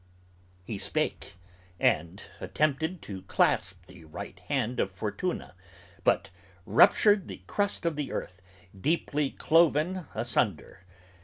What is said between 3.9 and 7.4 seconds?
right hand of Fortuna, But ruptured